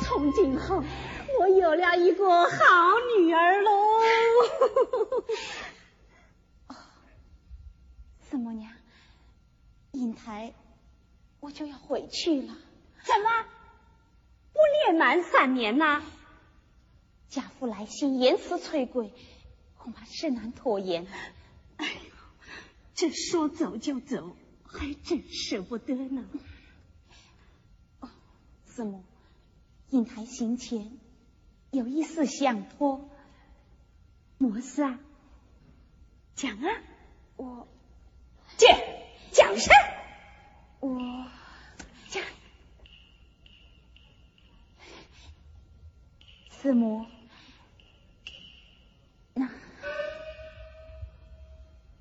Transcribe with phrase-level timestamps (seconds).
[0.00, 0.82] 从今后
[1.38, 2.56] 我有了一个好
[3.16, 3.70] 女儿喽。
[8.20, 8.70] 四母娘，
[9.92, 10.54] 英台，
[11.40, 12.56] 我就要回去了。
[13.04, 13.44] 怎么
[14.52, 16.02] 不年满三年呐？
[17.28, 19.12] 家父来信言辞催归，
[19.78, 21.06] 恐怕是难拖延。
[21.76, 21.92] 哎呦，
[22.94, 26.24] 这说走就走，还真舍不得呢。
[28.72, 29.04] 哦，四母，
[29.90, 30.98] 英台行前
[31.72, 33.06] 有一事想托。
[34.38, 34.98] 么事啊？
[36.34, 36.82] 讲啊！
[37.36, 37.68] 我。
[38.56, 38.66] 姐，
[39.30, 39.74] 讲啥？
[40.80, 41.26] 我
[42.08, 42.24] 讲。
[46.48, 47.04] 四母，
[49.34, 49.50] 那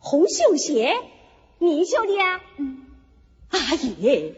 [0.00, 0.96] 红绣鞋，
[1.58, 2.40] 你绣的呀？
[2.56, 2.86] 嗯。
[3.50, 4.34] 阿姨，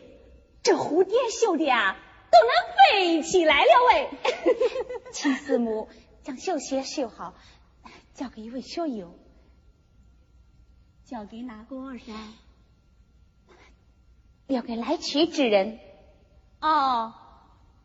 [0.62, 1.96] 这蝴蝶绣的呀，
[2.30, 4.10] 都能飞起来了喂！
[5.12, 5.88] 请师母
[6.22, 7.34] 将绣鞋绣好，
[8.14, 9.18] 交给一位学友。
[11.04, 12.12] 交给哪个噻？
[14.46, 15.78] 要给来取之人。
[16.60, 17.14] 哦，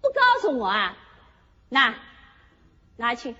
[0.01, 0.97] 不告诉我啊？
[1.69, 1.95] 那，
[2.97, 3.35] 拿去。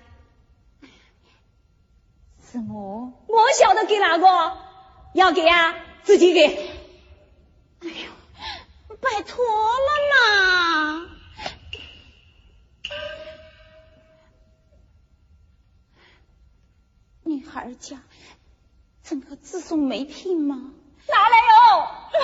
[2.38, 4.58] 四母，我晓得给哪个？
[5.14, 6.83] 要给啊，自己给。
[9.04, 11.08] 拜托了嘛！
[17.24, 18.02] 女孩家。
[19.02, 20.72] 怎么自送媒聘吗？
[21.08, 21.86] 拿来哟！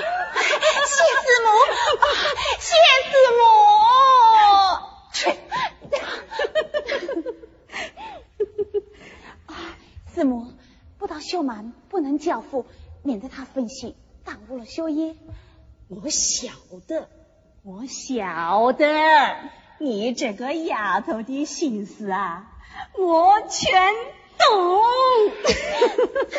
[0.89, 1.49] 谢四母，
[2.59, 2.75] 谢
[3.11, 3.45] 四母。
[10.15, 10.53] 四 母，
[10.99, 12.65] 不到绣满不能教父，
[13.03, 15.15] 免得他分心耽误了学业。
[15.91, 16.53] 我晓
[16.87, 17.09] 得，
[17.65, 18.87] 我晓得，
[19.81, 22.47] 你这个丫头的心思啊，
[22.97, 23.93] 我全
[24.39, 24.81] 懂。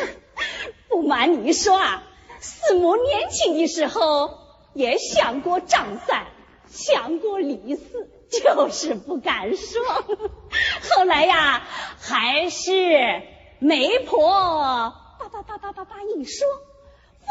[0.88, 2.02] 不瞒你说啊，
[2.40, 4.38] 四母年轻的时候
[4.72, 6.24] 也想过张三，
[6.70, 9.82] 想过李四，就是不敢说。
[10.96, 11.62] 后来呀，
[12.00, 13.22] 还是
[13.58, 16.46] 媒婆叭叭叭叭叭叭一说，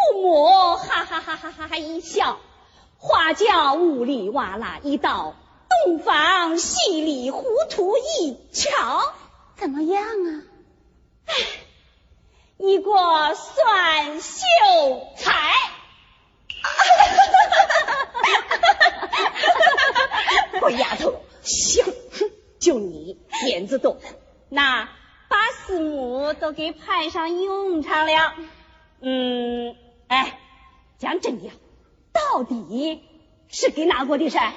[0.09, 2.39] 父母哈哈哈哈哈哈一笑，
[2.97, 5.35] 花轿呜里哇啦一道，
[5.85, 9.13] 洞房戏里糊涂一瞧，
[9.55, 10.41] 怎么样啊？
[12.57, 14.41] 一个算秀
[15.17, 15.31] 才，
[20.59, 21.85] 乖丫头，行，
[22.59, 23.97] 就你面子多，
[24.49, 24.89] 那
[25.27, 28.33] 把四母都给派上用场了。
[29.03, 29.75] 嗯，
[30.11, 30.37] 哎，
[30.99, 31.49] 讲真的，
[32.11, 33.01] 到底
[33.47, 34.51] 是给哪国的噻？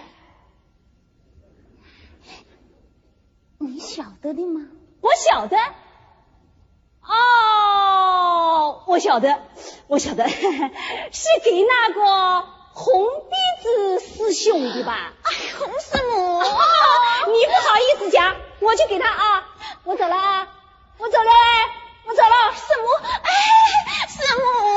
[3.59, 4.67] 你晓得的吗？
[5.01, 5.57] 我晓得。
[7.07, 9.43] 哦，我晓得，
[9.87, 10.27] 我晓得，
[11.13, 15.13] 是给那个红鼻子师兄的吧？
[15.23, 19.49] 哎，红师母，你不好意思讲，我去给他啊！
[19.85, 20.49] 我走了啊，
[20.99, 21.31] 我走了，
[22.07, 22.89] 我走了，师母，
[23.23, 23.31] 哎，
[24.09, 24.74] 师母。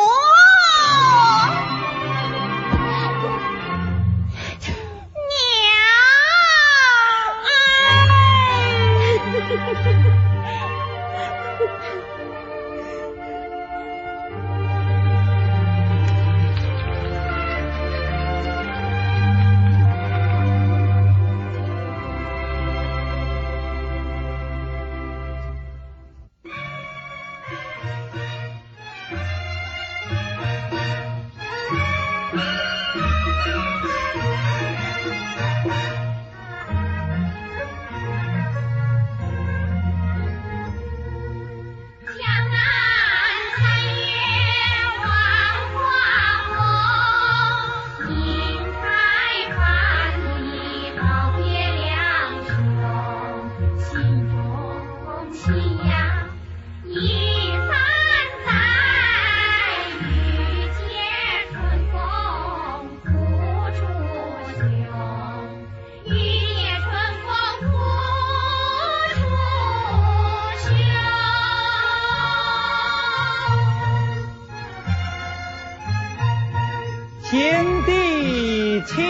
[78.88, 79.06] 请，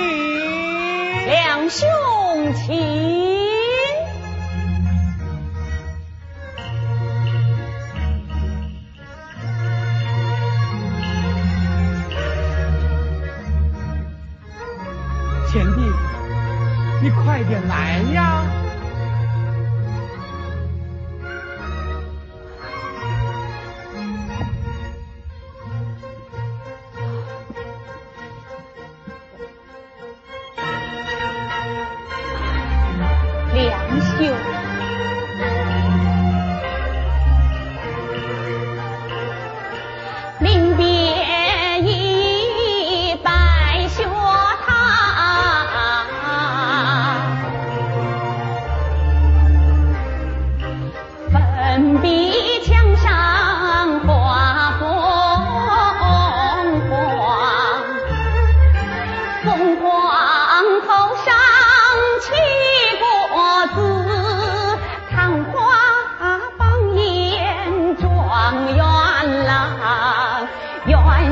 [1.25, 1.87] 两兄
[2.55, 2.75] 请。
[15.47, 15.81] 贤弟，
[17.01, 18.36] 你快点来呀！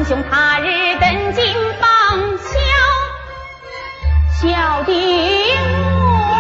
[0.08, 1.44] 兄他日登金
[1.82, 1.90] 榜，
[2.38, 2.48] 笑
[4.40, 4.92] 笑的
[6.30, 6.32] 我，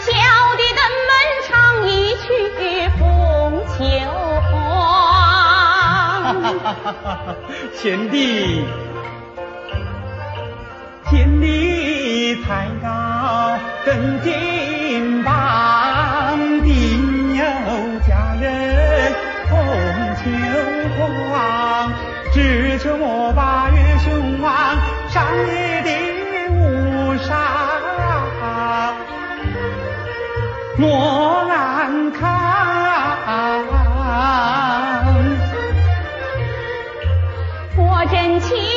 [0.00, 0.08] 笑
[0.56, 1.10] 的登门
[1.46, 1.48] 唱
[1.86, 2.24] 一曲
[2.98, 3.02] 《凤
[3.76, 3.76] 求
[4.48, 4.50] 凰》。
[7.76, 8.64] 贤弟，
[11.10, 14.57] 贤弟才高，登金。
[31.20, 32.38] 我难堪。
[37.76, 38.67] 我真情